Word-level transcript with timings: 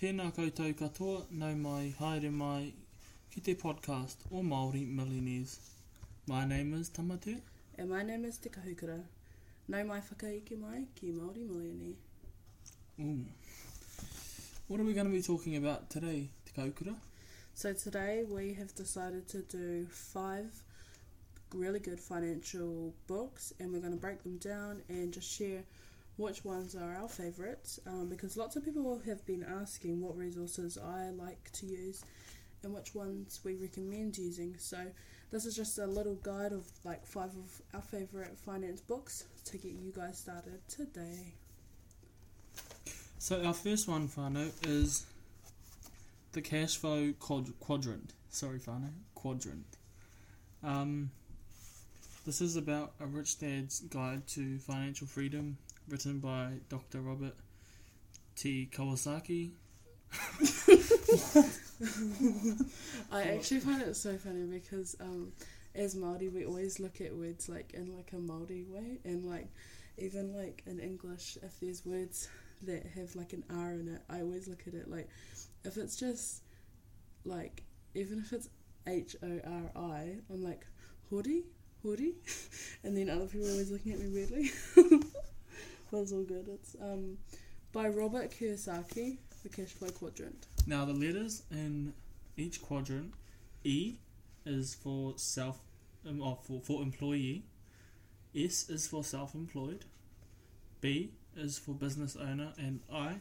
Tēnā 0.00 0.30
koutou 0.32 0.72
katoa, 0.72 1.16
nau 1.40 1.56
mai, 1.60 1.90
haere 1.98 2.30
mai, 2.32 2.70
ki 3.32 3.40
te 3.44 3.54
podcast 3.62 4.22
o 4.30 4.40
Māori 4.40 4.86
Millionaires. 4.88 5.58
My 6.26 6.46
name 6.46 6.72
is 6.72 6.88
Tamatu. 6.88 7.34
And 7.76 7.90
my 7.90 8.02
name 8.02 8.24
is 8.24 8.38
Te 8.38 8.48
Kahukura. 8.48 8.96
Nau 9.68 9.84
mai 9.84 9.98
whakaike 10.06 10.54
mai 10.58 10.86
ki 10.94 11.10
Māori 11.18 11.44
Millionaire. 11.50 11.98
Ooh. 13.02 13.26
What 14.68 14.80
are 14.80 14.84
we 14.84 14.94
going 14.94 15.04
to 15.04 15.12
be 15.12 15.20
talking 15.20 15.56
about 15.56 15.90
today, 15.90 16.30
Te 16.46 16.58
Kaukura? 16.58 16.94
So 17.52 17.74
today 17.74 18.24
we 18.26 18.54
have 18.54 18.74
decided 18.74 19.28
to 19.28 19.42
do 19.42 19.86
five 19.90 20.62
really 21.52 21.78
good 21.78 22.00
financial 22.00 22.94
books 23.06 23.52
and 23.60 23.70
we're 23.70 23.80
going 23.80 23.92
to 23.92 24.00
break 24.00 24.22
them 24.22 24.38
down 24.38 24.80
and 24.88 25.12
just 25.12 25.30
share 25.30 25.62
which 26.20 26.44
ones 26.44 26.76
are 26.76 26.94
our 26.96 27.08
favourites 27.08 27.80
um, 27.86 28.08
because 28.08 28.36
lots 28.36 28.54
of 28.54 28.64
people 28.64 29.00
have 29.06 29.24
been 29.26 29.42
asking 29.42 30.00
what 30.00 30.16
resources 30.16 30.76
I 30.76 31.10
like 31.10 31.50
to 31.54 31.66
use 31.66 32.04
and 32.62 32.74
which 32.74 32.94
ones 32.94 33.40
we 33.42 33.54
recommend 33.54 34.18
using. 34.18 34.54
So 34.58 34.76
this 35.30 35.46
is 35.46 35.56
just 35.56 35.78
a 35.78 35.86
little 35.86 36.16
guide 36.16 36.52
of 36.52 36.66
like 36.84 37.06
five 37.06 37.30
of 37.30 37.62
our 37.74 37.80
favourite 37.80 38.36
finance 38.36 38.80
books 38.80 39.24
to 39.46 39.56
get 39.56 39.72
you 39.72 39.92
guys 39.94 40.18
started 40.18 40.60
today. 40.68 41.32
So 43.18 43.42
our 43.44 43.54
first 43.54 43.88
one, 43.88 44.08
whānau, 44.08 44.50
is 44.66 45.06
the 46.32 46.42
cash 46.42 46.76
flow 46.76 47.12
quad- 47.18 47.58
quadrant. 47.60 48.12
Sorry, 48.28 48.58
whānau, 48.58 48.92
quadrant. 49.14 49.78
Um, 50.62 51.10
this 52.26 52.40
is 52.40 52.56
about 52.56 52.92
a 53.00 53.06
rich 53.06 53.38
dad's 53.38 53.80
guide 53.80 54.26
to 54.28 54.58
financial 54.58 55.06
freedom, 55.06 55.56
written 55.90 56.20
by 56.20 56.52
Dr. 56.68 57.00
Robert 57.00 57.34
T. 58.36 58.68
Kawasaki. 58.72 59.50
I 63.12 63.22
actually 63.22 63.60
find 63.60 63.82
it 63.82 63.96
so 63.96 64.16
funny 64.16 64.44
because 64.44 64.96
um, 65.00 65.32
as 65.74 65.94
Maori 65.94 66.28
we 66.28 66.44
always 66.44 66.80
look 66.80 67.00
at 67.00 67.14
words 67.14 67.48
like 67.48 67.72
in 67.74 67.94
like 67.96 68.12
a 68.12 68.18
Maori 68.18 68.64
way 68.68 68.98
and 69.04 69.24
like 69.24 69.48
even 69.98 70.36
like 70.36 70.62
in 70.66 70.80
English 70.80 71.38
if 71.42 71.60
there's 71.60 71.86
words 71.86 72.28
that 72.62 72.86
have 72.94 73.14
like 73.14 73.32
an 73.32 73.44
R 73.50 73.72
in 73.72 73.88
it 73.88 74.02
I 74.08 74.20
always 74.20 74.48
look 74.48 74.62
at 74.66 74.74
it 74.74 74.90
like 74.90 75.08
if 75.64 75.76
it's 75.76 75.96
just 75.96 76.42
like 77.24 77.62
even 77.94 78.18
if 78.18 78.32
it's 78.32 78.48
H 78.86 79.16
O 79.22 79.40
R 79.46 79.70
I 79.76 80.16
I'm 80.32 80.42
like 80.42 80.66
hori 81.08 81.44
hori 81.82 82.14
and 82.84 82.96
then 82.96 83.08
other 83.08 83.26
people 83.26 83.46
are 83.46 83.52
always 83.52 83.70
looking 83.70 83.92
at 83.92 84.00
me 84.00 84.08
weirdly 84.08 84.50
it's 85.98 86.12
all 86.12 86.22
good. 86.22 86.48
It's 86.48 86.76
um 86.80 87.18
by 87.72 87.88
Robert 87.88 88.30
Kiyosaki 88.30 89.18
the 89.42 89.48
cash 89.48 89.68
flow 89.68 89.88
quadrant. 89.88 90.46
Now, 90.66 90.84
the 90.84 90.92
letters 90.92 91.42
in 91.50 91.94
each 92.36 92.62
quadrant 92.62 93.12
E 93.64 93.94
is 94.44 94.74
for 94.74 95.14
self, 95.16 95.58
um, 96.08 96.22
oh, 96.22 96.38
for, 96.42 96.60
for 96.60 96.82
employee, 96.82 97.44
S 98.34 98.68
is 98.68 98.86
for 98.86 99.02
self 99.04 99.34
employed, 99.34 99.84
B 100.80 101.12
is 101.36 101.58
for 101.58 101.72
business 101.72 102.16
owner, 102.16 102.52
and 102.58 102.80
I 102.92 103.16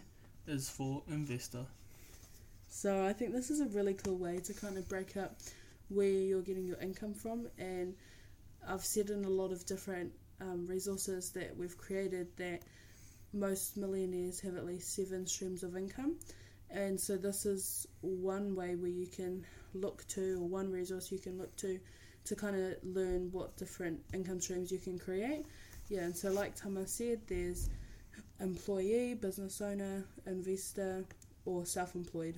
is 0.48 0.70
for 0.70 1.04
investor. 1.09 1.66
So 2.67 3.06
I 3.06 3.14
think 3.14 3.33
this 3.33 3.50
is 3.50 3.61
a 3.61 3.66
really 3.66 3.94
cool 3.94 4.17
way 4.17 4.39
to 4.39 4.54
kind 4.54 4.78
of 4.78 4.88
break 4.88 5.17
up 5.17 5.38
where 5.89 6.08
you're 6.08 6.42
getting 6.42 6.67
your 6.67 6.78
income 6.78 7.14
from. 7.14 7.48
And 7.58 7.95
I've 8.67 8.86
said 8.86 9.09
in 9.09 9.26
a 9.26 9.30
lot 9.30 9.52
of 9.52 9.66
different 9.66 10.11
um, 10.42 10.68
resources 10.68 11.32
that 11.32 11.56
we've 11.56 11.78
created 11.78 12.28
that 12.38 12.62
most 13.34 13.78
millionaires 13.78 14.40
have 14.40 14.56
at 14.56 14.66
least 14.66 14.95
seven 14.95 15.26
streams 15.26 15.64
of 15.64 15.76
income. 15.76 16.16
And 16.72 17.00
so 17.00 17.18
this 17.18 17.45
is 17.45 17.88
one 18.02 18.56
way 18.56 18.76
where 18.76 18.90
you 18.90 19.08
can 19.08 19.45
look 19.73 20.08
to, 20.10 20.38
or 20.42 20.48
one 20.48 20.72
resource 20.72 21.12
you 21.12 21.20
can 21.20 21.38
look 21.38 21.56
to, 21.58 21.80
to 22.26 22.36
kind 22.36 22.56
of 22.56 22.76
learn 22.84 23.30
what 23.32 23.58
different 23.58 24.00
income 24.14 24.39
streams 24.39 24.72
you 24.72 24.77
can 24.77 25.00
create. 25.00 25.45
Yeah, 25.88 26.02
and 26.02 26.16
so 26.16 26.32
like 26.32 26.56
Tama 26.56 26.88
said, 26.88 27.21
there's 27.27 27.70
employee, 28.39 29.16
business 29.16 29.61
owner, 29.61 30.06
investor, 30.27 31.06
or 31.45 31.66
self 31.66 31.95
employed. 31.95 32.36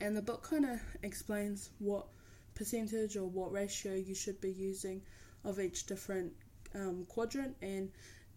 And 0.00 0.14
the 0.14 0.22
book 0.22 0.42
kind 0.42 0.66
of 0.66 0.80
explains 1.02 1.70
what 1.78 2.06
percentage 2.54 3.16
or 3.16 3.24
what 3.24 3.52
ratio 3.52 3.94
you 3.94 4.14
should 4.14 4.40
be 4.40 4.50
using 4.50 5.00
of 5.44 5.60
each 5.60 5.86
different 5.86 6.32
um, 6.76 7.06
quadrant. 7.08 7.56
And 7.60 7.90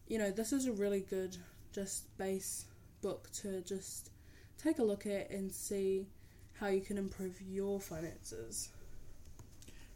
you 0.08 0.18
know, 0.18 0.32
this 0.32 0.52
is 0.52 0.66
a 0.66 0.72
really 0.72 1.02
good 1.02 1.38
just 1.72 2.18
base 2.18 2.66
book 3.02 3.30
to 3.42 3.62
just 3.62 4.10
take 4.58 4.80
a 4.80 4.84
look 4.84 5.06
at 5.06 5.30
and 5.30 5.52
see 5.52 6.08
how 6.60 6.68
you 6.68 6.82
can 6.82 6.98
improve 6.98 7.40
your 7.42 7.80
finances. 7.80 8.70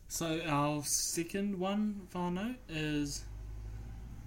So, 0.07 0.41
our 0.45 0.83
second 0.83 1.59
one, 1.59 2.07
whānau, 2.13 2.55
is 2.69 3.23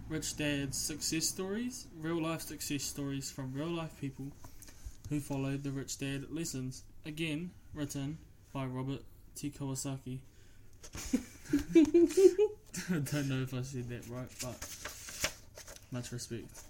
Rich 0.08 0.36
Dad's 0.36 0.76
Success 0.76 1.26
Stories, 1.26 1.86
real 2.00 2.20
life 2.20 2.42
success 2.42 2.82
stories 2.82 3.30
from 3.30 3.52
real 3.52 3.68
life 3.68 3.92
people 4.00 4.26
who 5.08 5.20
followed 5.20 5.62
the 5.62 5.70
Rich 5.70 5.98
Dad 5.98 6.26
lessons. 6.30 6.82
Again, 7.04 7.52
written 7.72 8.18
by 8.52 8.66
Robert 8.66 9.02
T. 9.36 9.50
Kawasaki. 9.50 10.18
I 12.90 12.98
don't 12.98 13.28
know 13.28 13.42
if 13.42 13.54
I 13.54 13.62
said 13.62 13.88
that 13.88 14.08
right, 14.08 14.28
but 14.42 15.30
much 15.90 16.12
respect. 16.12 16.62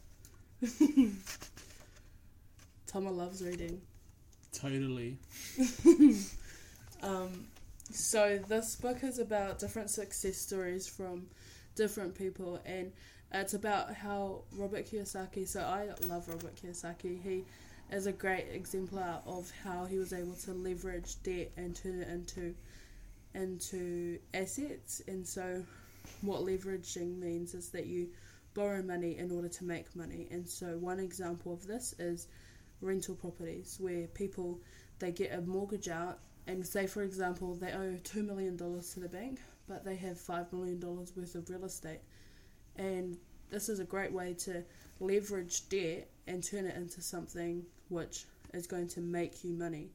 Tama 2.87 3.11
loves 3.11 3.43
reading. 3.43 3.81
Totally. 4.53 5.19
Um, 7.03 7.47
so 7.93 8.39
this 8.49 8.77
book 8.77 9.05
is 9.05 9.19
about 9.19 9.59
different 9.59 9.91
success 9.91 10.37
stories 10.37 10.89
from 10.89 11.27
different 11.75 12.15
people, 12.15 12.61
and 12.65 12.93
it's 13.33 13.55
about 13.55 13.95
how 13.95 14.43
Robert 14.57 14.87
Kiyosaki. 14.87 15.47
So 15.47 15.61
I 15.61 15.89
love 16.07 16.29
Robert 16.29 16.57
Kiyosaki. 16.57 17.23
He 17.23 17.45
is 17.93 18.07
a 18.07 18.13
great 18.13 18.47
exemplar 18.51 19.21
of 19.27 19.53
how 19.63 19.85
he 19.85 19.99
was 19.99 20.13
able 20.13 20.35
to 20.35 20.53
leverage 20.53 21.23
debt 21.23 21.53
and 21.57 21.77
turn 21.77 22.01
it 22.01 22.09
into 22.09 22.55
into 23.35 24.19
assets. 24.35 25.03
And 25.07 25.27
so, 25.27 25.63
what 26.23 26.43
leveraging 26.43 27.19
means 27.19 27.55
is 27.55 27.71
that 27.71 27.87
you 27.87 28.09
borrow 28.55 28.83
money 28.83 29.19
in 29.19 29.31
order 29.31 29.49
to 29.49 29.65
make 29.65 29.95
money. 29.95 30.29
And 30.31 30.49
so, 30.49 30.79
one 30.79 30.99
example 30.99 31.53
of 31.53 31.67
this 31.67 31.95
is 31.99 32.29
rental 32.81 33.15
properties, 33.15 33.77
where 33.81 34.07
people 34.09 34.61
they 34.99 35.13
get 35.13 35.33
a 35.33 35.41
mortgage 35.43 35.89
out 35.89 36.19
and 36.47 36.67
say 36.67 36.87
for 36.87 37.03
example 37.03 37.55
they 37.55 37.73
owe 37.73 37.99
two 38.05 38.23
million 38.23 38.57
dollars 38.57 38.93
to 38.95 39.01
the 39.01 39.09
bank 39.09 39.41
but 39.69 39.85
they 39.85 39.97
have 39.97 40.19
five 40.19 40.51
million 40.53 40.79
dollars 40.79 41.13
worth 41.17 41.35
of 41.35 41.49
real 41.51 41.65
estate 41.65 42.01
and 42.77 43.17
this 43.51 43.69
is 43.69 43.81
a 43.81 43.85
great 43.85 44.13
way 44.13 44.35
to 44.35 44.63
leverage 45.01 45.69
debt 45.69 46.09
and 46.27 46.43
turn 46.43 46.67
it 46.67 46.77
into 46.77 47.01
something 47.01 47.65
which 47.89 48.25
is 48.55 48.67
going 48.67 48.89
to 48.89 49.01
make 49.01 49.45
you 49.45 49.53
money 49.53 49.89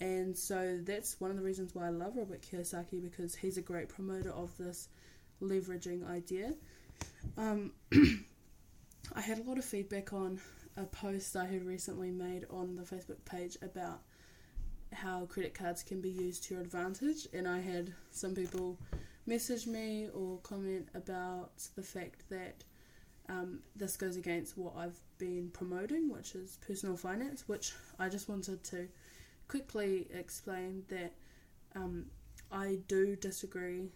and 0.00 0.36
so 0.36 0.78
that's 0.82 1.20
one 1.20 1.30
of 1.30 1.36
the 1.36 1.42
reasons 1.42 1.74
why 1.74 1.86
I 1.86 1.90
love 1.90 2.16
Robert 2.16 2.42
Kiyosaki 2.42 3.02
because 3.02 3.34
he's 3.34 3.58
a 3.58 3.62
great 3.62 3.88
promoter 3.88 4.30
of 4.30 4.56
this 4.56 4.88
leveraging 5.42 6.08
idea. 6.08 6.54
Um, 7.36 7.72
I 9.14 9.20
had 9.20 9.38
a 9.38 9.42
lot 9.42 9.58
of 9.58 9.64
feedback 9.64 10.12
on 10.12 10.40
a 10.76 10.84
post 10.84 11.36
I 11.36 11.44
had 11.44 11.66
recently 11.66 12.10
made 12.10 12.46
on 12.50 12.74
the 12.76 12.82
Facebook 12.82 13.24
page 13.24 13.56
about 13.60 14.00
how 14.92 15.26
credit 15.26 15.54
cards 15.54 15.82
can 15.82 16.00
be 16.00 16.10
used 16.10 16.44
to 16.44 16.54
your 16.54 16.62
advantage, 16.62 17.26
and 17.32 17.48
I 17.48 17.60
had 17.60 17.92
some 18.10 18.34
people 18.34 18.78
message 19.26 19.66
me 19.66 20.08
or 20.14 20.38
comment 20.38 20.88
about 20.94 21.52
the 21.76 21.82
fact 21.82 22.28
that 22.30 22.64
um, 23.28 23.60
this 23.76 23.96
goes 23.96 24.16
against 24.16 24.58
what 24.58 24.74
I've 24.76 25.00
been 25.18 25.50
promoting, 25.52 26.10
which 26.10 26.34
is 26.34 26.58
personal 26.66 26.96
finance, 26.96 27.44
which 27.46 27.72
I 27.98 28.08
just 28.08 28.28
wanted 28.28 28.64
to 28.64 28.88
quickly 29.48 30.08
explain 30.12 30.84
that 30.88 31.12
um, 31.74 32.06
I 32.50 32.78
do 32.88 33.16
disagree 33.16 33.90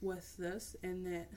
with 0.00 0.36
this 0.36 0.76
and 0.82 1.06
that 1.06 1.28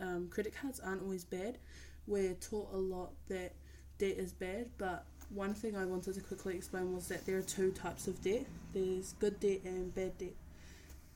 um, 0.00 0.28
credit 0.30 0.54
cards 0.54 0.80
aren't 0.80 1.02
always 1.02 1.24
bad. 1.24 1.58
We're 2.06 2.34
taught 2.34 2.72
a 2.72 2.76
lot 2.76 3.12
that 3.28 3.52
debt 3.98 4.16
is 4.18 4.32
bad, 4.32 4.70
but 4.78 5.06
one 5.30 5.54
thing 5.54 5.76
I 5.76 5.84
wanted 5.84 6.14
to 6.14 6.20
quickly 6.20 6.56
explain 6.56 6.94
was 6.94 7.08
that 7.08 7.24
there 7.24 7.38
are 7.38 7.42
two 7.42 7.70
types 7.70 8.06
of 8.06 8.20
debt 8.22 8.46
there's 8.72 9.12
good 9.14 9.38
debt 9.40 9.60
and 9.64 9.94
bad 9.94 10.16
debt. 10.18 10.34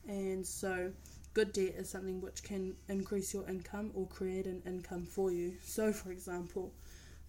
And 0.07 0.45
so, 0.45 0.91
good 1.33 1.53
debt 1.53 1.73
is 1.77 1.89
something 1.89 2.21
which 2.21 2.43
can 2.43 2.75
increase 2.87 3.33
your 3.33 3.47
income 3.47 3.91
or 3.93 4.07
create 4.07 4.45
an 4.45 4.61
income 4.65 5.05
for 5.05 5.31
you. 5.31 5.53
So, 5.63 5.91
for 5.91 6.11
example, 6.11 6.71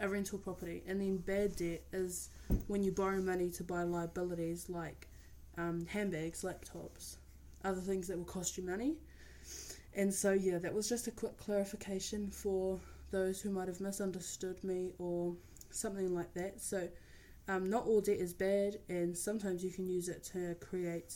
a 0.00 0.08
rental 0.08 0.38
property. 0.38 0.82
And 0.86 1.00
then, 1.00 1.16
bad 1.18 1.56
debt 1.56 1.82
is 1.92 2.28
when 2.66 2.82
you 2.82 2.92
borrow 2.92 3.20
money 3.20 3.50
to 3.50 3.64
buy 3.64 3.82
liabilities 3.82 4.68
like 4.68 5.08
um, 5.56 5.86
handbags, 5.86 6.42
laptops, 6.42 7.16
other 7.64 7.80
things 7.80 8.06
that 8.08 8.16
will 8.16 8.24
cost 8.24 8.56
you 8.56 8.64
money. 8.64 8.96
And 9.94 10.12
so, 10.12 10.32
yeah, 10.32 10.58
that 10.58 10.72
was 10.72 10.88
just 10.88 11.06
a 11.06 11.10
quick 11.10 11.36
clarification 11.38 12.30
for 12.30 12.78
those 13.10 13.40
who 13.40 13.50
might 13.50 13.68
have 13.68 13.80
misunderstood 13.80 14.62
me 14.62 14.92
or 14.98 15.34
something 15.70 16.14
like 16.14 16.32
that. 16.34 16.60
So, 16.60 16.88
um, 17.48 17.70
not 17.70 17.86
all 17.86 18.00
debt 18.00 18.18
is 18.18 18.34
bad, 18.34 18.78
and 18.88 19.16
sometimes 19.16 19.64
you 19.64 19.70
can 19.70 19.88
use 19.88 20.08
it 20.08 20.22
to 20.32 20.54
create 20.56 21.14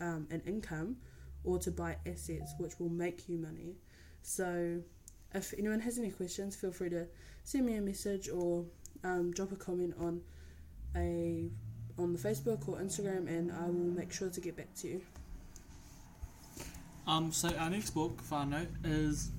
um, 0.00 0.26
an 0.30 0.42
income 0.46 0.96
or 1.44 1.58
to 1.58 1.70
buy 1.70 1.96
assets 2.06 2.54
which 2.58 2.78
will 2.80 2.88
make 2.88 3.28
you 3.28 3.38
money. 3.38 3.76
So, 4.22 4.80
if 5.34 5.54
anyone 5.56 5.80
has 5.80 5.98
any 5.98 6.10
questions, 6.10 6.56
feel 6.56 6.72
free 6.72 6.90
to 6.90 7.06
send 7.44 7.66
me 7.66 7.76
a 7.76 7.80
message 7.80 8.28
or 8.28 8.64
um, 9.04 9.32
drop 9.32 9.52
a 9.52 9.56
comment 9.56 9.94
on 9.98 10.20
a 10.96 11.48
on 11.98 12.12
the 12.12 12.18
Facebook 12.18 12.68
or 12.68 12.78
Instagram, 12.78 13.28
and 13.28 13.52
I 13.52 13.66
will 13.66 13.72
make 13.72 14.12
sure 14.12 14.30
to 14.30 14.40
get 14.40 14.56
back 14.56 14.74
to 14.76 14.88
you. 14.88 15.00
Um, 17.06 17.32
so 17.32 17.48
our 17.58 17.68
next 17.68 17.90
book, 17.90 18.22
whānau, 18.30 18.66
is 18.84 19.30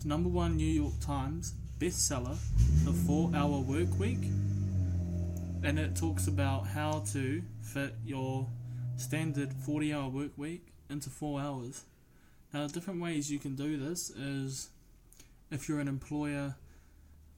the 0.00 0.08
number 0.08 0.28
one 0.28 0.56
New 0.56 0.64
York 0.66 0.94
Times 1.00 1.54
bestseller, 1.78 2.36
The 2.84 2.92
Four 2.92 3.30
Hour 3.32 3.60
Work 3.60 3.96
Week, 3.98 4.18
and 5.62 5.78
it 5.78 5.94
talks 5.94 6.26
about 6.26 6.66
how 6.66 7.04
to 7.12 7.42
fit 7.62 7.94
your 8.04 8.48
standard 8.96 9.52
forty-hour 9.52 10.08
work 10.08 10.32
week 10.36 10.66
into 10.90 11.08
four 11.08 11.40
hours. 11.40 11.84
Now, 12.52 12.66
different 12.66 13.00
ways 13.00 13.30
you 13.30 13.38
can 13.38 13.54
do 13.54 13.76
this 13.76 14.10
is 14.10 14.70
if 15.52 15.68
you're 15.68 15.80
an 15.80 15.88
employer, 15.88 16.56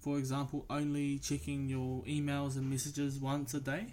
for 0.01 0.19
example, 0.19 0.65
only 0.71 1.19
checking 1.19 1.69
your 1.69 2.03
emails 2.05 2.57
and 2.57 2.71
messages 2.71 3.19
once 3.19 3.53
a 3.53 3.61
day, 3.61 3.89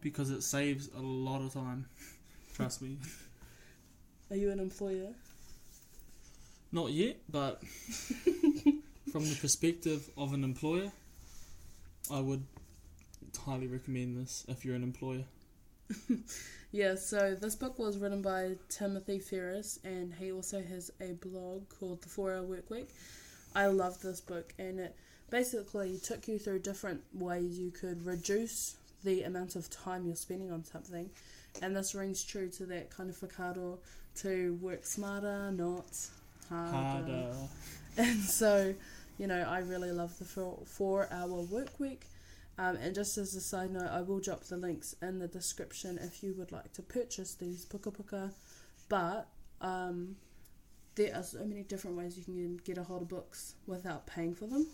because 0.00 0.30
it 0.30 0.42
saves 0.42 0.88
a 0.96 1.00
lot 1.00 1.40
of 1.40 1.52
time. 1.52 1.86
Trust 2.54 2.82
me. 2.82 2.98
Are 4.30 4.36
you 4.36 4.50
an 4.50 4.60
employer? 4.60 5.08
Not 6.72 6.90
yet, 6.90 7.16
but 7.30 7.62
from 9.12 9.24
the 9.28 9.36
perspective 9.40 10.10
of 10.16 10.32
an 10.32 10.44
employer, 10.44 10.90
I 12.10 12.20
would 12.20 12.44
highly 13.44 13.66
recommend 13.66 14.16
this 14.16 14.44
if 14.48 14.64
you're 14.64 14.74
an 14.74 14.82
employer. 14.82 15.24
Yeah, 16.76 16.96
so 16.96 17.34
this 17.34 17.54
book 17.54 17.78
was 17.78 17.96
written 17.96 18.20
by 18.20 18.56
Timothy 18.68 19.18
Ferriss, 19.18 19.78
and 19.82 20.12
he 20.12 20.30
also 20.30 20.62
has 20.62 20.90
a 21.00 21.12
blog 21.12 21.62
called 21.70 22.02
The 22.02 22.10
Four 22.10 22.34
Hour 22.34 22.42
Work 22.42 22.68
Week. 22.68 22.90
I 23.54 23.66
love 23.68 24.02
this 24.02 24.20
book, 24.20 24.52
and 24.58 24.80
it 24.80 24.94
basically 25.30 25.98
took 25.98 26.28
you 26.28 26.38
through 26.38 26.58
different 26.58 27.02
ways 27.14 27.58
you 27.58 27.70
could 27.70 28.04
reduce 28.04 28.76
the 29.04 29.22
amount 29.22 29.56
of 29.56 29.70
time 29.70 30.06
you're 30.06 30.16
spending 30.16 30.50
on 30.50 30.64
something. 30.64 31.10
And 31.62 31.74
this 31.74 31.94
rings 31.94 32.24
true 32.24 32.48
to 32.50 32.66
that 32.66 32.90
kind 32.90 33.08
of 33.08 33.16
facado 33.16 33.78
to 34.16 34.58
work 34.60 34.84
smarter, 34.84 35.50
not 35.52 35.84
harder. 36.48 36.76
Harder. 36.76 37.32
And 37.98 38.20
so, 38.22 38.74
you 39.16 39.26
know, 39.26 39.40
I 39.48 39.60
really 39.60 39.90
love 39.90 40.18
the 40.18 40.26
four, 40.26 40.58
four 40.66 41.08
hour 41.10 41.40
work 41.40 41.80
week. 41.80 42.02
Um, 42.58 42.76
and 42.76 42.94
just 42.94 43.16
as 43.16 43.34
a 43.34 43.40
side 43.40 43.70
note, 43.70 43.88
I 43.90 44.02
will 44.02 44.20
drop 44.20 44.44
the 44.44 44.58
links 44.58 44.94
in 45.00 45.18
the 45.18 45.28
description 45.28 45.98
if 46.02 46.22
you 46.22 46.34
would 46.34 46.52
like 46.52 46.74
to 46.74 46.82
purchase 46.82 47.34
these 47.34 47.64
puka 47.64 47.90
puka. 47.90 48.32
But 48.90 49.28
um, 49.62 50.16
there 50.94 51.14
are 51.14 51.22
so 51.22 51.44
many 51.44 51.62
different 51.62 51.96
ways 51.96 52.16
you 52.16 52.24
can 52.24 52.60
get 52.64 52.78
a 52.78 52.82
hold 52.82 53.02
of 53.02 53.08
books 53.08 53.54
without 53.66 54.06
paying 54.06 54.34
for 54.34 54.46
them. 54.46 54.66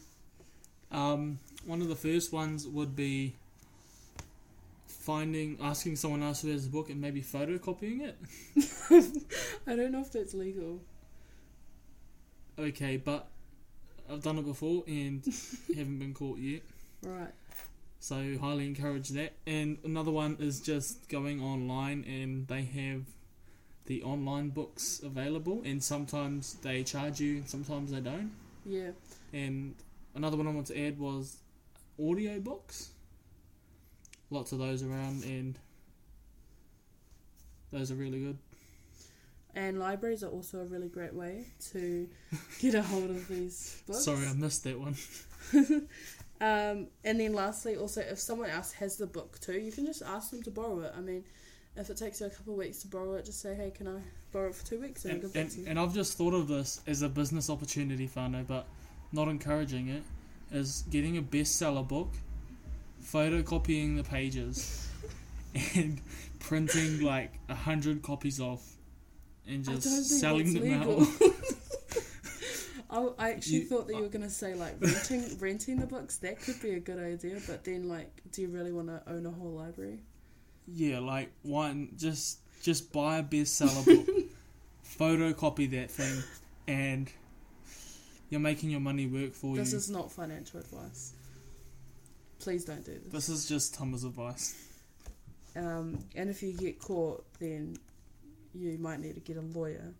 Um, 0.90 1.38
one 1.64 1.80
of 1.80 1.88
the 1.88 1.96
first 1.96 2.32
ones 2.32 2.66
would 2.66 2.94
be 2.94 3.34
finding, 5.02 5.58
asking 5.60 5.96
someone 5.96 6.22
else 6.22 6.42
who 6.42 6.50
has 6.50 6.66
a 6.66 6.68
book 6.68 6.88
and 6.88 7.00
maybe 7.00 7.20
photocopying 7.20 8.02
it. 8.02 8.16
I 9.66 9.74
don't 9.74 9.90
know 9.90 10.00
if 10.00 10.12
that's 10.12 10.32
legal. 10.32 10.80
Okay, 12.58 12.96
but 12.98 13.28
I've 14.08 14.22
done 14.22 14.38
it 14.38 14.46
before 14.46 14.84
and 14.86 15.24
haven't 15.76 15.98
been 15.98 16.14
caught 16.14 16.38
yet. 16.38 16.62
Right. 17.02 17.32
So 17.98 18.36
highly 18.40 18.66
encourage 18.66 19.08
that. 19.10 19.32
And 19.44 19.78
another 19.84 20.12
one 20.12 20.36
is 20.38 20.60
just 20.60 21.08
going 21.08 21.42
online 21.42 22.04
and 22.04 22.46
they 22.46 22.62
have 22.62 23.02
the 23.86 24.04
online 24.04 24.50
books 24.50 25.00
available 25.02 25.62
and 25.64 25.82
sometimes 25.82 26.54
they 26.62 26.84
charge 26.84 27.20
you 27.20 27.38
and 27.38 27.48
sometimes 27.48 27.90
they 27.90 28.00
don't. 28.00 28.30
Yeah. 28.64 28.90
And 29.32 29.74
another 30.14 30.36
one 30.36 30.46
I 30.46 30.50
want 30.50 30.68
to 30.68 30.86
add 30.86 30.98
was 30.98 31.38
audio 31.98 32.38
books. 32.38 32.91
Lots 34.32 34.52
of 34.52 34.58
those 34.58 34.82
around 34.82 35.24
and 35.24 35.58
those 37.70 37.92
are 37.92 37.94
really 37.94 38.20
good. 38.20 38.38
And 39.54 39.78
libraries 39.78 40.22
are 40.24 40.30
also 40.30 40.60
a 40.60 40.64
really 40.64 40.88
great 40.88 41.12
way 41.12 41.44
to 41.72 42.08
get 42.58 42.74
a 42.74 42.82
hold 42.82 43.10
of 43.10 43.28
these 43.28 43.82
books. 43.86 44.04
Sorry, 44.04 44.26
I 44.26 44.32
missed 44.32 44.64
that 44.64 44.80
one. 44.80 44.96
Um, 46.42 46.88
and 47.04 47.20
then 47.20 47.34
lastly, 47.34 47.76
also, 47.76 48.00
if 48.00 48.18
someone 48.18 48.50
else 48.50 48.72
has 48.72 48.96
the 48.96 49.06
book 49.06 49.38
too, 49.38 49.60
you 49.60 49.70
can 49.70 49.86
just 49.86 50.02
ask 50.02 50.32
them 50.32 50.42
to 50.42 50.50
borrow 50.50 50.80
it. 50.80 50.92
I 50.96 51.00
mean, 51.00 51.22
if 51.76 51.88
it 51.88 51.96
takes 51.96 52.20
you 52.20 52.26
a 52.26 52.30
couple 52.30 52.54
of 52.54 52.58
weeks 52.58 52.78
to 52.78 52.88
borrow 52.88 53.14
it, 53.14 53.26
just 53.26 53.40
say, 53.40 53.54
hey, 53.54 53.70
can 53.70 53.86
I 53.86 54.00
borrow 54.32 54.48
it 54.48 54.56
for 54.56 54.66
two 54.66 54.80
weeks? 54.80 55.04
And, 55.04 55.22
And, 55.22 55.36
and, 55.36 55.68
and 55.68 55.78
I've 55.78 55.94
just 55.94 56.18
thought 56.18 56.34
of 56.34 56.48
this 56.48 56.80
as 56.88 57.02
a 57.02 57.08
business 57.08 57.48
opportunity, 57.48 58.08
whānau, 58.08 58.44
but 58.44 58.66
not 59.12 59.28
encouraging 59.28 59.86
it, 59.86 60.02
is 60.50 60.82
getting 60.90 61.16
a 61.16 61.22
bestseller 61.22 61.86
book, 61.86 62.08
photocopying 63.04 63.96
the 63.96 64.04
pages, 64.04 64.88
and 65.74 66.00
printing 66.38 67.00
like 67.00 67.32
a 67.48 67.54
hundred 67.54 68.02
copies 68.02 68.40
off, 68.40 68.64
and 69.46 69.64
just 69.64 70.20
selling 70.20 70.52
them 70.54 70.62
legal. 70.62 71.02
out. 71.22 71.32
Oh, 72.94 73.14
I, 73.18 73.28
I 73.28 73.30
actually 73.32 73.58
You- 73.58 73.64
thought 73.66 73.86
that 73.88 73.96
you 73.96 74.02
were 74.02 74.08
gonna 74.08 74.28
say 74.30 74.54
like 74.54 74.74
renting 74.80 75.38
renting 75.38 75.80
the 75.80 75.86
books. 75.86 76.18
That 76.18 76.40
could 76.40 76.60
be 76.60 76.72
a 76.72 76.80
good 76.80 76.98
idea, 76.98 77.40
but 77.46 77.64
then 77.64 77.88
like, 77.88 78.10
do 78.30 78.42
you 78.42 78.48
really 78.48 78.72
want 78.72 78.88
to 78.88 79.02
own 79.10 79.24
a 79.26 79.30
whole 79.30 79.52
library? 79.52 80.00
Yeah, 80.68 80.98
like 81.00 81.32
one 81.42 81.90
just 81.96 82.38
just 82.62 82.92
buy 82.92 83.18
a 83.18 83.22
bestseller 83.22 83.84
book, 83.84 84.26
photocopy 84.98 85.70
that 85.70 85.90
thing, 85.90 86.22
and 86.68 87.10
you're 88.30 88.40
making 88.40 88.70
your 88.70 88.80
money 88.80 89.06
work 89.06 89.32
for 89.32 89.56
This 89.56 89.72
you. 89.72 89.76
This 89.78 89.84
is 89.84 89.90
not 89.90 90.12
financial 90.12 90.60
advice. 90.60 91.14
Please 92.42 92.64
don't 92.64 92.84
do 92.84 92.98
this. 92.98 93.12
This 93.12 93.28
is 93.28 93.48
just 93.48 93.74
Thomas' 93.74 94.02
advice. 94.02 94.54
Um, 95.54 96.04
and 96.16 96.28
if 96.28 96.42
you 96.42 96.52
get 96.52 96.80
caught, 96.80 97.24
then 97.38 97.76
you 98.52 98.78
might 98.78 98.98
need 99.00 99.14
to 99.14 99.20
get 99.20 99.36
a 99.36 99.42
lawyer. 99.42 99.94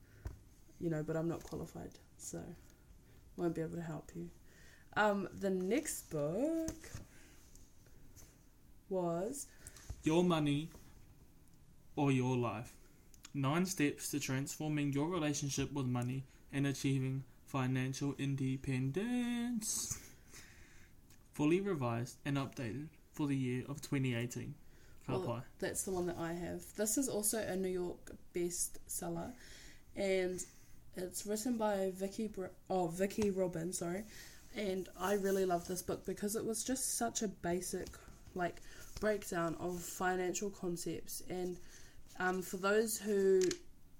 You 0.80 0.90
know, 0.90 1.04
but 1.04 1.16
I'm 1.16 1.28
not 1.28 1.44
qualified, 1.44 1.92
so 2.18 2.40
won't 3.36 3.54
be 3.54 3.60
able 3.60 3.76
to 3.76 3.82
help 3.82 4.10
you. 4.16 4.28
Um, 4.96 5.28
the 5.38 5.50
next 5.50 6.10
book 6.10 6.74
was 8.88 9.46
Your 10.02 10.24
money 10.24 10.68
or 11.94 12.10
your 12.10 12.36
life. 12.36 12.72
Nine 13.34 13.64
steps 13.66 14.10
to 14.10 14.18
transforming 14.18 14.92
your 14.92 15.08
relationship 15.08 15.72
with 15.72 15.86
money 15.86 16.24
and 16.52 16.66
achieving 16.66 17.22
financial 17.46 18.14
independence. 18.18 19.98
Fully 21.42 21.60
revised 21.60 22.18
and 22.24 22.36
updated 22.36 22.86
for 23.10 23.26
the 23.26 23.34
year 23.34 23.64
of 23.68 23.82
2018. 23.82 24.54
Well, 25.08 25.42
that's 25.58 25.82
the 25.82 25.90
one 25.90 26.06
that 26.06 26.16
I 26.16 26.32
have. 26.34 26.62
This 26.76 26.96
is 26.96 27.08
also 27.08 27.38
a 27.38 27.56
New 27.56 27.68
York 27.68 28.12
bestseller, 28.32 29.32
and 29.96 30.40
it's 30.96 31.26
written 31.26 31.56
by 31.56 31.90
Vicki 31.96 32.30
oh 32.70 32.86
Vicki 32.86 33.30
Robin, 33.30 33.72
sorry. 33.72 34.04
And 34.54 34.88
I 35.00 35.14
really 35.14 35.44
love 35.44 35.66
this 35.66 35.82
book 35.82 36.06
because 36.06 36.36
it 36.36 36.44
was 36.44 36.62
just 36.62 36.96
such 36.96 37.22
a 37.22 37.28
basic 37.28 37.88
like 38.36 38.62
breakdown 39.00 39.56
of 39.58 39.80
financial 39.80 40.48
concepts. 40.48 41.24
And 41.28 41.56
um, 42.20 42.40
for 42.40 42.58
those 42.58 42.98
who 42.98 43.42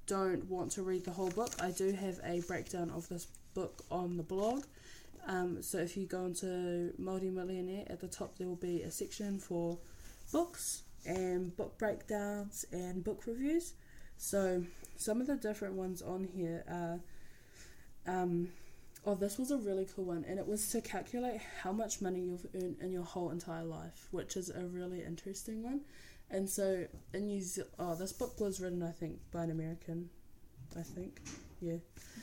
don't 0.07 0.49
want 0.49 0.71
to 0.73 0.83
read 0.83 1.05
the 1.05 1.11
whole 1.11 1.31
book, 1.31 1.51
I 1.61 1.73
do 1.73 1.91
have 1.91 2.21
a 2.23 2.41
breakdown 2.43 2.91
of 2.91 3.09
this 3.09 3.27
book 3.55 3.85
on 3.91 4.17
the 4.17 4.23
blog. 4.23 4.63
Um, 5.27 5.63
so 5.63 5.79
if 5.79 5.97
you 5.97 6.07
go 6.07 6.25
into 6.25 6.93
Māori 7.01 7.33
Millionaire, 7.33 7.85
at 7.89 8.01
the 8.01 8.09
top 8.09 8.39
there 8.39 8.49
will 8.49 8.57
be 8.57 8.83
a 8.83 8.91
section 8.91 9.39
for 9.39 9.79
books 10.33 10.83
and 11.07 11.57
book 11.57 11.79
breakdowns 11.79 12.65
and 12.73 13.05
book 13.05 13.23
reviews. 13.27 13.75
So 14.17 14.65
some 14.97 15.21
of 15.21 15.27
the 15.27 15.37
different 15.37 15.75
ones 15.75 16.03
on 16.03 16.25
here 16.25 16.65
are 16.69 17.01
um 18.07 18.49
oh 19.07 19.15
this 19.15 19.39
was 19.39 19.51
a 19.51 19.57
really 19.57 19.87
cool 19.95 20.05
one 20.05 20.25
and 20.29 20.39
it 20.39 20.47
was 20.47 20.69
to 20.71 20.81
calculate 20.81 21.41
how 21.63 21.73
much 21.73 22.01
money 22.01 22.21
you've 22.21 22.47
earned 22.55 22.77
in 22.81 22.91
your 22.93 23.05
whole 23.05 23.31
entire 23.31 23.65
life, 23.65 24.09
which 24.11 24.37
is 24.37 24.51
a 24.51 24.65
really 24.67 25.03
interesting 25.05 25.63
one. 25.63 25.81
And 26.31 26.49
so 26.49 26.87
in 27.13 27.27
New 27.27 27.41
Zealand, 27.41 27.73
oh 27.79 27.95
this 27.95 28.13
book 28.13 28.41
was 28.41 28.61
written 28.61 28.83
I 28.83 28.91
think 28.93 29.19
by 29.31 29.45
an 29.45 29.51
American, 29.51 30.11
I 30.79 30.83
think. 30.83 31.21
Yeah. 31.61 31.77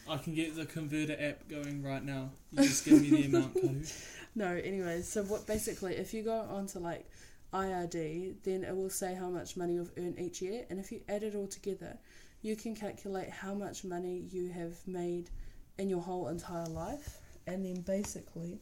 I 0.09 0.17
can 0.17 0.33
get 0.33 0.55
the 0.55 0.65
converter 0.65 1.15
app 1.19 1.47
going 1.47 1.83
right 1.83 2.03
now. 2.03 2.31
You 2.51 2.63
just 2.63 2.83
give 2.85 3.01
me 3.01 3.09
the 3.09 3.25
amount 3.25 3.53
code. 3.53 3.85
No, 4.35 4.45
anyways, 4.45 5.11
so 5.11 5.23
what 5.23 5.47
basically 5.47 5.95
if 5.95 6.13
you 6.13 6.21
go 6.21 6.41
onto 6.51 6.77
like 6.77 7.05
IRD, 7.51 8.35
then 8.43 8.63
it 8.63 8.75
will 8.75 8.91
say 8.91 9.15
how 9.15 9.27
much 9.27 9.57
money 9.57 9.73
you've 9.73 9.91
earned 9.97 10.19
each 10.19 10.41
year, 10.41 10.65
and 10.69 10.79
if 10.79 10.91
you 10.91 11.01
add 11.09 11.23
it 11.23 11.35
all 11.35 11.47
together, 11.47 11.97
you 12.41 12.55
can 12.55 12.75
calculate 12.75 13.29
how 13.29 13.53
much 13.53 13.83
money 13.83 14.27
you 14.31 14.49
have 14.49 14.75
made 14.87 15.29
in 15.77 15.89
your 15.89 16.01
whole 16.01 16.27
entire 16.27 16.67
life. 16.67 17.17
And 17.47 17.65
then 17.65 17.81
basically, 17.81 18.59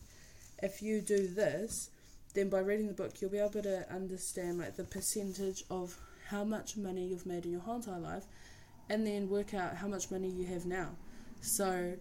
if 0.64 0.82
you 0.82 1.02
do 1.02 1.28
this, 1.28 1.90
then 2.34 2.50
by 2.50 2.60
reading 2.60 2.88
the 2.88 2.94
book, 2.94 3.22
you'll 3.22 3.32
be 3.32 3.40
able 3.40 3.62
to 3.62 3.92
understand 3.94 4.60
like 4.60 4.78
the 4.78 4.84
percentage 4.84 5.64
of 5.70 5.98
how 6.28 6.44
much 6.44 6.78
money 6.78 7.08
you've 7.08 7.26
made 7.26 7.46
in 7.46 7.52
your 7.52 7.62
whole 7.62 7.76
entire 7.76 8.00
life, 8.00 8.26
and 8.90 9.06
then 9.06 9.30
work 9.30 9.54
out 9.54 9.76
how 9.76 9.88
much 9.88 10.12
money 10.12 10.30
you 10.30 10.46
have 10.46 10.66
now. 10.66 10.90
So, 11.42 11.96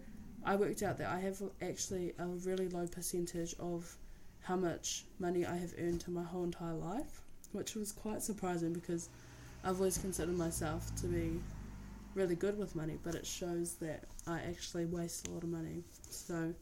I 0.45 0.55
worked 0.55 0.81
out 0.81 0.97
that 0.99 1.07
I 1.07 1.19
have 1.19 1.41
actually 1.61 2.13
a 2.17 2.25
really 2.25 2.69
low 2.69 2.87
percentage 2.87 3.53
of 3.59 3.95
how 4.41 4.55
much 4.55 5.03
money 5.19 5.45
I 5.45 5.57
have 5.57 5.73
earned 5.77 6.05
in 6.07 6.13
my 6.13 6.23
whole 6.23 6.45
entire 6.45 6.73
life, 6.73 7.21
which 7.51 7.75
was 7.75 7.91
quite 7.91 8.21
surprising 8.21 8.71
because 8.71 9.09
I've 9.63 9.77
always 9.77 9.97
considered 9.97 10.37
myself 10.37 10.95
to 11.01 11.07
be 11.07 11.41
really 12.15 12.35
good 12.35 12.57
with 12.57 12.75
money, 12.75 12.97
but 13.03 13.13
it 13.13 13.25
shows 13.25 13.73
that 13.75 14.05
I 14.25 14.39
actually 14.39 14.85
waste 14.85 15.27
a 15.27 15.31
lot 15.31 15.43
of 15.43 15.49
money. 15.49 15.83
So 16.09 16.53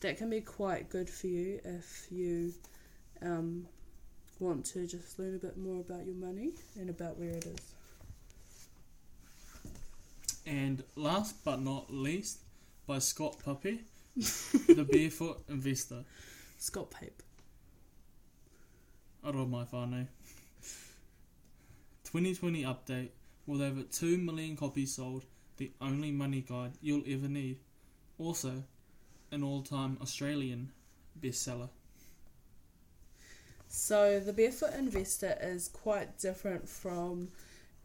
that 0.00 0.16
can 0.16 0.30
be 0.30 0.40
quite 0.40 0.88
good 0.88 1.10
for 1.10 1.26
you 1.26 1.60
if 1.64 2.06
you 2.10 2.52
um, 3.20 3.66
want 4.38 4.64
to 4.66 4.86
just 4.86 5.18
learn 5.18 5.34
a 5.34 5.38
bit 5.38 5.58
more 5.58 5.80
about 5.80 6.06
your 6.06 6.14
money 6.14 6.52
and 6.78 6.88
about 6.88 7.18
where 7.18 7.30
it 7.30 7.46
is. 7.46 7.74
And 10.46 10.82
last 10.96 11.44
but 11.44 11.60
not 11.60 11.92
least, 11.92 12.40
by 12.86 12.98
Scott 12.98 13.38
Puppy, 13.44 13.80
The 14.16 14.86
Barefoot 14.90 15.44
Investor. 15.48 16.04
Scott 16.58 16.90
Pape. 16.90 17.22
Aroha 19.24 19.48
mai 19.48 19.64
whānau. 19.64 20.06
2020 22.04 22.62
update. 22.64 23.08
With 23.46 23.60
over 23.60 23.82
2 23.82 24.18
million 24.18 24.56
copies 24.56 24.94
sold, 24.94 25.24
the 25.58 25.70
only 25.80 26.10
money 26.10 26.40
guide 26.40 26.72
you'll 26.80 27.02
ever 27.06 27.28
need. 27.28 27.58
Also, 28.18 28.62
an 29.30 29.42
all 29.42 29.62
time 29.62 29.98
Australian 30.00 30.70
bestseller. 31.20 31.68
So 33.68 34.20
the 34.20 34.32
Barefoot 34.32 34.74
Investor 34.78 35.36
is 35.40 35.68
quite 35.68 36.18
different 36.18 36.68
from 36.68 37.28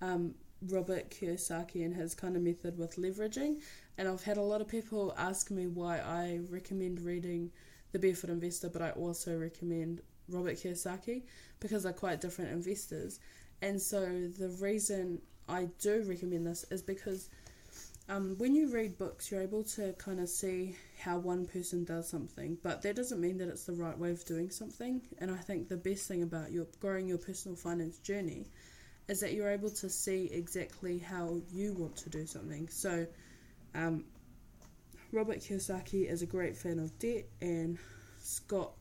um, 0.01 0.35
Robert 0.67 1.09
Kiyosaki 1.09 1.85
and 1.85 1.95
his 1.95 2.15
kind 2.15 2.35
of 2.35 2.41
method 2.41 2.77
with 2.77 2.97
leveraging. 2.97 3.61
And 3.97 4.07
I've 4.07 4.23
had 4.23 4.37
a 4.37 4.41
lot 4.41 4.61
of 4.61 4.67
people 4.67 5.13
ask 5.17 5.51
me 5.51 5.67
why 5.67 5.99
I 5.99 6.39
recommend 6.49 7.01
reading 7.01 7.51
The 7.91 7.99
Barefoot 7.99 8.29
Investor, 8.29 8.69
but 8.69 8.81
I 8.81 8.91
also 8.91 9.37
recommend 9.37 10.01
Robert 10.27 10.57
Kiyosaki 10.57 11.23
because 11.59 11.83
they're 11.83 11.93
quite 11.93 12.21
different 12.21 12.51
investors. 12.51 13.19
And 13.61 13.81
so 13.81 13.99
the 14.01 14.49
reason 14.61 15.21
I 15.47 15.67
do 15.79 16.03
recommend 16.07 16.47
this 16.47 16.65
is 16.71 16.81
because 16.81 17.29
um, 18.07 18.35
when 18.37 18.55
you 18.55 18.69
read 18.69 18.97
books, 18.97 19.29
you're 19.29 19.41
able 19.41 19.63
to 19.63 19.93
kind 19.93 20.19
of 20.19 20.29
see 20.29 20.75
how 20.99 21.19
one 21.19 21.45
person 21.45 21.83
does 21.83 22.09
something, 22.09 22.57
but 22.63 22.81
that 22.81 22.95
doesn't 22.95 23.21
mean 23.21 23.37
that 23.37 23.49
it's 23.49 23.65
the 23.65 23.73
right 23.73 23.97
way 23.97 24.09
of 24.11 24.25
doing 24.25 24.49
something. 24.49 25.01
And 25.19 25.29
I 25.29 25.37
think 25.37 25.69
the 25.69 25.77
best 25.77 26.07
thing 26.07 26.23
about 26.23 26.51
your 26.51 26.65
growing 26.79 27.07
your 27.07 27.19
personal 27.19 27.55
finance 27.55 27.99
journey 27.99 28.47
is 29.09 29.19
that 29.19 29.33
you're 29.33 29.49
able 29.49 29.69
to 29.71 29.89
see 29.89 30.29
exactly 30.31 30.99
how 30.99 31.41
you 31.51 31.73
want 31.73 31.97
to 31.97 32.09
do 32.09 32.25
something. 32.25 32.69
So, 32.69 33.05
um, 33.75 34.05
Robert 35.11 35.39
Kiyosaki 35.39 36.09
is 36.09 36.21
a 36.21 36.27
great 36.27 36.55
fan 36.55 36.79
of 36.79 36.97
debt, 36.99 37.25
and 37.41 37.77
Scott, 38.21 38.71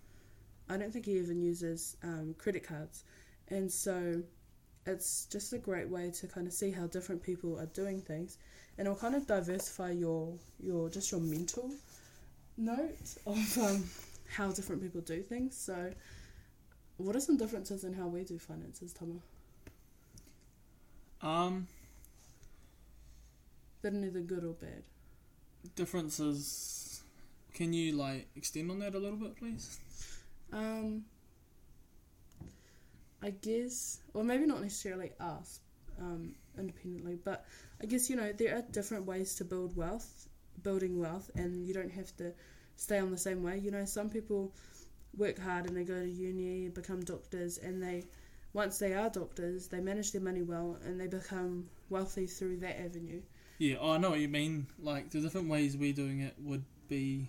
I 0.68 0.76
don't 0.76 0.92
think 0.92 1.06
he 1.06 1.18
even 1.18 1.40
uses 1.40 1.96
um, 2.04 2.34
credit 2.38 2.62
cards, 2.62 3.04
and 3.48 3.72
so 3.72 4.22
it's 4.86 5.26
just 5.26 5.52
a 5.52 5.58
great 5.58 5.88
way 5.88 6.10
to 6.10 6.26
kind 6.26 6.46
of 6.46 6.52
see 6.52 6.70
how 6.70 6.86
different 6.86 7.22
people 7.22 7.58
are 7.58 7.66
doing 7.66 8.00
things 8.00 8.38
and 8.78 8.86
it'll 8.86 8.98
kind 8.98 9.14
of 9.14 9.26
diversify 9.26 9.90
your 9.90 10.32
your 10.60 10.88
just 10.88 11.12
your 11.12 11.20
mental 11.20 11.70
note 12.56 13.16
of 13.26 13.58
um, 13.58 13.84
how 14.28 14.50
different 14.50 14.82
people 14.82 15.00
do 15.02 15.20
things 15.20 15.56
so 15.56 15.90
what 16.96 17.14
are 17.14 17.20
some 17.20 17.36
differences 17.36 17.84
in 17.84 17.92
how 17.92 18.06
we 18.06 18.24
do 18.24 18.38
finances 18.38 18.92
Tama? 18.92 19.20
Um, 21.28 21.66
that 23.82 23.92
are 23.92 23.96
neither 23.96 24.20
good 24.20 24.44
or 24.44 24.54
bad 24.54 24.82
differences. 25.76 27.02
Can 27.52 27.72
you 27.72 27.92
like 27.96 28.28
extend 28.34 28.70
on 28.70 28.78
that 28.78 28.94
a 28.94 28.98
little 28.98 29.18
bit, 29.18 29.36
please? 29.36 29.78
um 30.52 31.04
I 33.22 33.30
guess 33.30 33.98
or 34.14 34.24
maybe 34.24 34.46
not 34.46 34.62
necessarily 34.62 35.12
us 35.20 35.60
um, 36.00 36.34
independently 36.56 37.18
but 37.22 37.44
I 37.82 37.86
guess 37.86 38.08
you 38.08 38.16
know 38.16 38.32
there 38.32 38.56
are 38.56 38.62
different 38.70 39.04
ways 39.04 39.34
to 39.36 39.44
build 39.44 39.76
wealth, 39.76 40.28
building 40.62 40.98
wealth, 40.98 41.30
and 41.34 41.66
you 41.66 41.74
don't 41.74 41.92
have 41.92 42.16
to 42.16 42.32
stay 42.76 42.98
on 42.98 43.10
the 43.10 43.18
same 43.18 43.42
way. 43.42 43.58
You 43.58 43.70
know, 43.70 43.84
some 43.84 44.08
people 44.08 44.52
work 45.16 45.38
hard 45.38 45.66
and 45.66 45.76
they 45.76 45.84
go 45.84 46.00
to 46.00 46.08
uni, 46.08 46.68
become 46.68 47.00
doctors, 47.02 47.58
and 47.58 47.82
they 47.82 48.06
once 48.58 48.78
they 48.78 48.92
are 48.92 49.08
doctors, 49.08 49.68
they 49.68 49.78
manage 49.78 50.10
their 50.10 50.20
money 50.20 50.42
well 50.42 50.76
and 50.84 51.00
they 51.00 51.06
become 51.06 51.64
wealthy 51.90 52.26
through 52.26 52.56
that 52.56 52.76
avenue. 52.80 53.22
Yeah, 53.58 53.76
oh, 53.80 53.92
I 53.92 53.98
know 53.98 54.10
what 54.10 54.18
you 54.18 54.26
mean. 54.26 54.66
Like 54.82 55.10
the 55.10 55.20
different 55.20 55.48
ways 55.48 55.76
we're 55.76 55.92
doing 55.92 56.20
it 56.20 56.34
would 56.40 56.64
be 56.88 57.28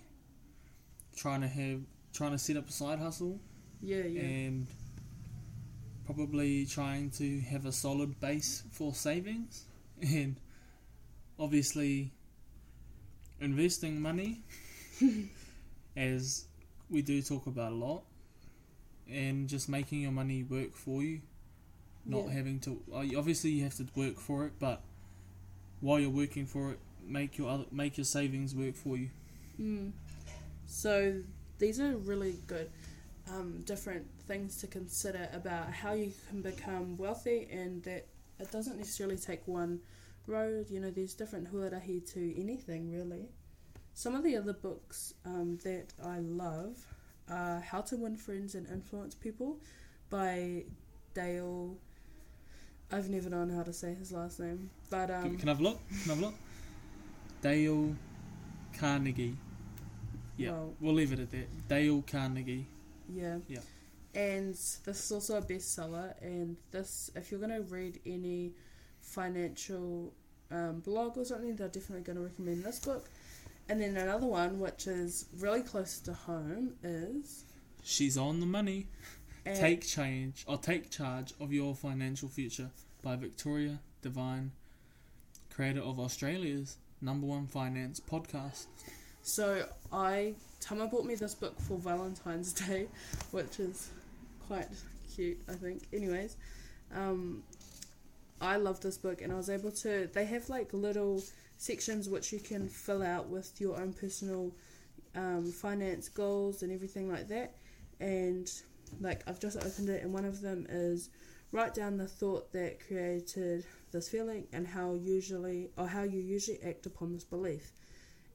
trying 1.16 1.42
to 1.42 1.46
have 1.46 1.82
trying 2.12 2.32
to 2.32 2.38
set 2.38 2.56
up 2.56 2.68
a 2.68 2.72
side 2.72 2.98
hustle 2.98 3.38
Yeah, 3.80 4.02
yeah. 4.02 4.22
and 4.22 4.66
probably 6.04 6.66
trying 6.66 7.10
to 7.10 7.40
have 7.42 7.64
a 7.64 7.70
solid 7.70 8.18
base 8.18 8.64
for 8.72 8.92
savings 8.92 9.66
and 10.02 10.34
obviously 11.38 12.12
investing 13.40 14.00
money 14.00 14.42
as 15.96 16.46
we 16.88 17.02
do 17.02 17.22
talk 17.22 17.46
about 17.46 17.70
a 17.70 17.74
lot 17.76 18.02
and 19.10 19.48
just 19.48 19.68
making 19.68 20.00
your 20.00 20.12
money 20.12 20.42
work 20.42 20.74
for 20.74 21.02
you 21.02 21.20
not 22.06 22.24
yeah. 22.26 22.32
having 22.32 22.58
to 22.58 22.80
uh, 22.92 23.04
obviously 23.18 23.50
you 23.50 23.62
have 23.64 23.74
to 23.74 23.86
work 23.94 24.18
for 24.18 24.46
it 24.46 24.52
but 24.58 24.80
while 25.80 25.98
you're 25.98 26.10
working 26.10 26.46
for 26.46 26.72
it 26.72 26.78
make 27.06 27.38
your 27.38 27.48
other, 27.48 27.64
make 27.72 27.96
your 27.96 28.04
savings 28.04 28.54
work 28.54 28.74
for 28.74 28.96
you 28.96 29.10
Mm. 29.60 29.92
So 30.66 31.20
these 31.58 31.80
are 31.80 31.96
really 31.96 32.36
good 32.46 32.70
um, 33.28 33.62
different 33.64 34.06
things 34.26 34.56
to 34.56 34.66
consider 34.66 35.28
about 35.32 35.70
how 35.70 35.92
you 35.92 36.12
can 36.28 36.42
become 36.42 36.96
wealthy 36.96 37.48
and 37.50 37.82
that 37.84 38.06
it 38.38 38.50
doesn't 38.50 38.78
necessarily 38.78 39.16
take 39.16 39.46
one 39.46 39.80
road. 40.26 40.70
You 40.70 40.80
know, 40.80 40.90
there's 40.90 41.14
different 41.14 41.52
huarahi 41.52 42.10
to 42.14 42.40
anything 42.40 42.90
really. 42.90 43.28
Some 43.94 44.14
of 44.14 44.24
the 44.24 44.36
other 44.36 44.52
books 44.52 45.14
um, 45.26 45.58
that 45.64 45.88
I 46.02 46.18
love 46.20 46.86
are 47.30 47.60
How 47.60 47.80
to 47.82 47.96
Win 47.96 48.16
Friends 48.16 48.54
and 48.54 48.66
Influence 48.68 49.14
People 49.14 49.58
by 50.10 50.64
Dale. 51.14 51.76
I've 52.92 53.08
never 53.08 53.30
known 53.30 53.50
how 53.50 53.62
to 53.62 53.72
say 53.72 53.94
his 53.94 54.12
last 54.12 54.40
name, 54.40 54.70
but 54.90 55.06
can, 55.06 55.24
um, 55.24 55.36
can 55.38 55.48
I 55.48 55.52
have 55.52 55.60
a 55.60 55.62
look 55.62 55.80
can 56.02 56.10
I 56.10 56.14
have 56.14 56.22
a 56.22 56.26
look 56.26 56.34
Dale 57.42 57.94
Carnegie 58.78 59.36
yeah 60.36 60.50
well, 60.50 60.74
we'll 60.80 60.94
leave 60.94 61.12
it 61.12 61.20
at 61.20 61.30
that 61.30 61.68
Dale 61.68 62.02
Carnegie 62.02 62.66
Yeah. 63.14 63.38
Yeah. 63.48 63.60
And 64.14 64.54
this 64.54 65.04
is 65.04 65.12
also 65.12 65.38
a 65.38 65.42
bestseller. 65.42 66.14
And 66.20 66.56
this, 66.70 67.10
if 67.14 67.30
you're 67.30 67.40
going 67.40 67.52
to 67.52 67.62
read 67.62 68.00
any 68.04 68.52
financial 69.00 70.12
um, 70.50 70.80
blog 70.80 71.16
or 71.16 71.24
something, 71.24 71.54
they're 71.56 71.68
definitely 71.68 72.02
going 72.02 72.16
to 72.16 72.24
recommend 72.24 72.64
this 72.64 72.80
book. 72.80 73.08
And 73.70 73.80
then 73.80 73.96
another 73.96 74.26
one, 74.26 74.58
which 74.58 74.86
is 74.86 75.26
really 75.38 75.62
close 75.62 75.98
to 76.00 76.12
home, 76.12 76.74
is 76.82 77.44
she's 77.82 78.18
on 78.18 78.40
the 78.40 78.46
money 78.46 78.88
Take 79.44 79.86
change 79.86 80.44
or 80.46 80.58
take 80.58 80.90
charge 80.90 81.32
of 81.40 81.52
your 81.52 81.74
financial 81.74 82.28
future 82.28 82.70
by 83.02 83.16
Victoria 83.16 83.78
Devine, 84.02 84.52
creator 85.52 85.80
of 85.80 85.98
Australia's 85.98 86.76
number 87.00 87.26
one 87.26 87.46
finance 87.46 88.00
podcast. 88.00 88.66
So 89.22 89.66
I 89.92 90.34
Tama 90.60 90.88
bought 90.88 91.06
me 91.06 91.14
this 91.14 91.34
book 91.34 91.58
for 91.60 91.78
Valentine's 91.78 92.52
Day, 92.68 92.86
which 93.30 93.58
is 93.58 93.90
quite 94.46 94.68
cute, 95.14 95.40
I 95.48 95.54
think. 95.54 95.82
Anyways, 95.92 96.36
um, 96.94 97.42
I 98.40 98.56
love 98.56 98.80
this 98.80 98.98
book, 98.98 99.22
and 99.22 99.32
I 99.32 99.36
was 99.36 99.48
able 99.48 99.72
to. 99.72 100.08
They 100.12 100.26
have 100.26 100.48
like 100.48 100.72
little 100.72 101.22
sections 101.60 102.08
which 102.08 102.32
you 102.32 102.40
can 102.40 102.66
fill 102.66 103.02
out 103.02 103.28
with 103.28 103.60
your 103.60 103.78
own 103.78 103.92
personal 103.92 104.50
um, 105.14 105.52
finance 105.52 106.08
goals 106.08 106.62
and 106.62 106.72
everything 106.72 107.12
like 107.12 107.28
that. 107.28 107.54
And 108.00 108.50
like 108.98 109.22
I've 109.26 109.38
just 109.38 109.58
opened 109.58 109.90
it, 109.90 110.02
and 110.02 110.10
one 110.10 110.24
of 110.24 110.40
them 110.40 110.66
is 110.70 111.10
write 111.52 111.74
down 111.74 111.98
the 111.98 112.06
thought 112.06 112.50
that 112.52 112.80
created 112.86 113.66
this 113.92 114.08
feeling 114.08 114.46
and 114.54 114.66
how 114.66 114.94
usually 114.94 115.68
or 115.76 115.86
how 115.86 116.02
you 116.02 116.20
usually 116.20 116.58
act 116.62 116.86
upon 116.86 117.12
this 117.12 117.24
belief. 117.24 117.72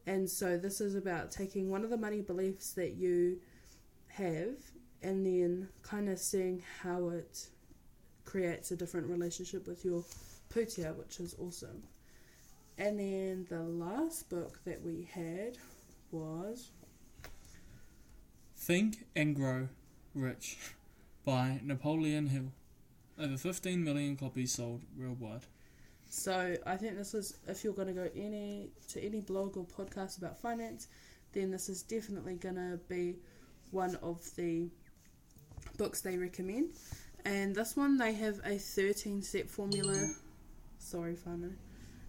And 0.05 0.29
so 0.29 0.55
this 0.55 0.79
is 0.79 0.93
about 0.93 1.31
taking 1.31 1.71
one 1.71 1.83
of 1.83 1.89
the 1.89 1.97
money 1.97 2.21
beliefs 2.21 2.73
that 2.73 2.93
you 2.93 3.39
have 4.09 4.53
and 5.01 5.25
then 5.25 5.67
kind 5.81 6.09
of 6.09 6.19
seeing 6.19 6.61
how 6.83 7.09
it 7.09 7.47
creates 8.23 8.69
a 8.69 8.75
different 8.75 9.07
relationship 9.07 9.67
with 9.67 9.83
your 9.83 10.03
pūtea, 10.53 10.95
which 10.95 11.19
is 11.19 11.35
awesome. 11.39 11.81
And 12.77 12.99
then 12.99 13.45
the 13.49 13.63
last 13.63 14.29
book 14.29 14.59
that 14.65 14.81
we 14.83 15.07
had 15.13 15.57
was 16.11 16.71
Think 18.57 19.05
and 19.15 19.35
grow 19.35 19.69
rich 20.13 20.57
by 21.23 21.59
Napoleon 21.63 22.27
Hill. 22.27 22.51
Over 23.19 23.37
15 23.37 23.83
million 23.83 24.17
copies 24.17 24.53
sold 24.53 24.81
worldwide. 24.97 25.45
So 26.09 26.55
I 26.65 26.75
think 26.75 26.97
this 26.97 27.13
is 27.13 27.37
if 27.47 27.63
you're 27.63 27.73
going 27.73 27.89
to 27.89 27.93
go 27.93 28.09
any 28.15 28.69
to 28.89 29.03
any 29.03 29.21
blog 29.21 29.55
or 29.57 29.65
podcast 29.65 30.17
about 30.17 30.39
finance, 30.39 30.87
then 31.33 31.51
this 31.51 31.69
is 31.69 31.83
definitely 31.83 32.35
going 32.35 32.55
to 32.55 32.79
be 32.89 33.15
one 33.71 33.95
of 34.01 34.23
the 34.35 34.69
books 35.77 36.01
they 36.01 36.17
recommend. 36.17 36.71
And 37.25 37.55
this 37.55 37.75
one 37.75 37.97
they 37.97 38.13
have 38.13 38.39
a 38.45 38.57
13 38.57 39.21
step 39.21 39.47
formula. 39.47 40.11
Sorry, 40.79 41.15
whānau. 41.15 41.53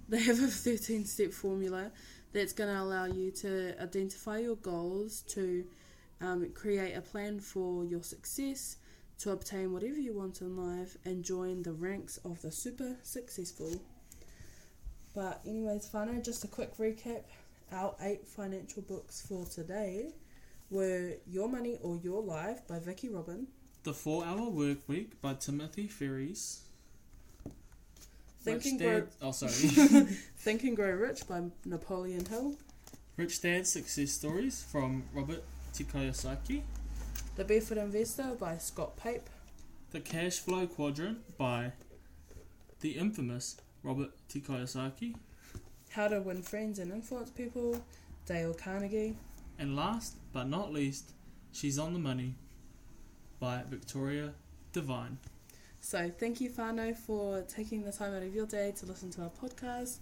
They 0.08 0.20
have 0.22 0.40
a 0.40 0.46
13 0.46 1.04
step 1.04 1.32
formula 1.32 1.90
that's 2.32 2.52
going 2.52 2.72
to 2.72 2.80
allow 2.80 3.06
you 3.06 3.32
to 3.32 3.75
identify 3.82 4.38
your 4.38 4.56
goals, 4.56 5.22
to 5.28 5.64
um, 6.20 6.48
create 6.54 6.92
a 6.94 7.00
plan 7.00 7.40
for 7.40 7.84
your 7.84 8.02
success, 8.02 8.76
to 9.18 9.32
obtain 9.32 9.72
whatever 9.72 9.98
you 9.98 10.14
want 10.14 10.42
in 10.42 10.56
life, 10.56 10.96
and 11.04 11.25
join 11.25 11.62
the 11.62 11.72
ranks 11.72 12.18
of 12.25 12.40
the 12.42 12.52
super 12.52 12.96
successful. 13.02 13.80
But, 15.12 15.40
anyways, 15.44 15.88
whānau, 15.92 16.25
just 16.25 16.44
a 16.44 16.48
quick 16.48 16.76
recap. 16.76 17.22
Our 17.72 17.96
eight 18.02 18.28
financial 18.28 18.82
books 18.82 19.26
for 19.26 19.44
today 19.46 20.12
were 20.70 21.14
Your 21.26 21.48
Money 21.48 21.78
or 21.82 21.96
Your 21.96 22.22
Life 22.22 22.60
by 22.68 22.78
Vicki 22.78 23.08
Robin, 23.08 23.48
The 23.82 23.92
4 23.92 24.25
Hour 24.25 24.50
Work 24.50 24.88
Week 24.88 25.20
by 25.20 25.34
Timothy 25.34 25.88
Ferriss. 25.88 26.65
Think 28.46 28.64
Rich 28.64 28.72
and 28.72 28.80
Grow 28.80 29.06
oh 29.22 29.32
sorry. 29.32 29.52
Think 30.38 30.62
and 30.62 30.76
Grow 30.76 30.92
Rich 30.92 31.26
by 31.26 31.42
Napoleon 31.64 32.24
Hill, 32.24 32.54
Rich 33.16 33.42
Dad 33.42 33.66
Success 33.66 34.12
Stories 34.12 34.62
from 34.62 35.02
Robert 35.12 35.42
T. 35.72 35.82
Kiyosaki. 35.82 36.62
The 37.34 37.44
Barefoot 37.44 37.76
Investor 37.78 38.36
by 38.38 38.56
Scott 38.58 38.96
Pape, 38.96 39.28
The 39.90 39.98
Cash 39.98 40.38
Flow 40.38 40.68
Quadrant 40.68 41.36
by 41.36 41.72
the 42.80 42.90
infamous 42.92 43.56
Robert 43.82 44.10
T. 44.28 44.40
Kiyosaki. 44.40 45.16
How 45.90 46.06
to 46.06 46.20
Win 46.20 46.40
Friends 46.42 46.78
and 46.78 46.92
Influence 46.92 47.30
People, 47.30 47.82
Dale 48.26 48.54
Carnegie, 48.54 49.16
And 49.58 49.74
last 49.74 50.14
but 50.32 50.48
not 50.48 50.72
least, 50.72 51.10
She's 51.50 51.80
on 51.80 51.94
the 51.94 51.98
Money 51.98 52.34
by 53.40 53.62
Victoria 53.68 54.34
Devine. 54.72 55.18
So 55.80 56.11
thank 56.18 56.40
you, 56.40 56.50
whānau, 56.50 56.97
for 56.97 57.42
taking 57.42 57.83
the 57.83 57.92
time 57.92 58.14
out 58.14 58.23
of 58.23 58.35
your 58.35 58.47
day 58.47 58.73
to 58.78 58.87
listen 58.87 59.11
to 59.12 59.23
our 59.23 59.30
podcast. 59.30 59.99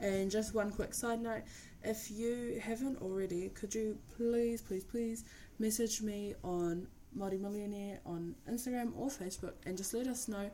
And 0.00 0.30
just 0.30 0.54
one 0.54 0.70
quick 0.70 0.94
side 0.94 1.22
note, 1.22 1.42
if 1.82 2.10
you 2.10 2.60
haven't 2.62 3.00
already, 3.00 3.48
could 3.50 3.74
you 3.74 3.98
please, 4.16 4.60
please, 4.62 4.84
please 4.84 5.24
message 5.58 6.02
me 6.02 6.34
on 6.42 6.86
Māori 7.16 7.40
Millionaire 7.40 8.00
on 8.04 8.34
Instagram 8.50 8.92
or 8.96 9.08
Facebook 9.08 9.52
and 9.66 9.76
just 9.76 9.94
let 9.94 10.06
us 10.06 10.28
know 10.28 10.50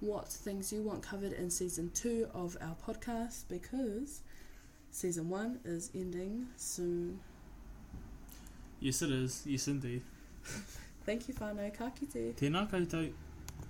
what 0.00 0.28
things 0.28 0.72
you 0.72 0.82
want 0.82 1.02
covered 1.02 1.32
in 1.32 1.50
season 1.50 1.90
two 1.92 2.28
of 2.32 2.56
our 2.60 2.76
podcast 2.86 3.44
because 3.48 4.22
season 4.90 5.28
one 5.28 5.58
is 5.64 5.90
ending 5.94 6.46
soon. 6.56 7.18
Yes, 8.80 9.02
it 9.02 9.10
is. 9.10 9.42
Yes, 9.44 9.68
indeed. 9.68 10.02
Thank 11.04 11.28
you, 11.28 11.34
whānau. 11.34 11.76
Ka 11.76 11.90
kite. 11.90 12.36
Tēnā 12.36 12.68
koutou. 12.70 13.12